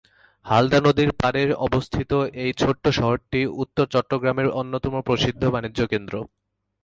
হালদা 0.45 0.79
নদীর 0.87 1.11
পাড়ে 1.21 1.43
অবস্থিত 1.67 2.11
এই 2.43 2.51
ছোট্ট 2.61 2.83
শহরটি 2.99 3.39
উত্তর 3.63 3.85
চট্টগ্রামের 3.93 4.47
অন্যতম 4.59 4.93
প্রসিদ্ধ 5.07 5.41
বাণিজ্যিক 5.53 5.87
কেন্দ্র। 5.93 6.13